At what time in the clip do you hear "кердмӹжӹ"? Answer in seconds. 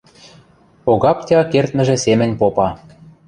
1.51-1.95